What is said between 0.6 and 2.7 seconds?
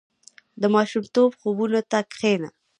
•د ماشومتوب خوبونو ته کښېنه.